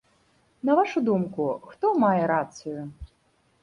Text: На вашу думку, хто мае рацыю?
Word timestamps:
На 0.69 0.77
вашу 0.79 1.03
думку, 1.11 1.45
хто 1.69 1.95
мае 2.07 2.19
рацыю? 2.37 2.81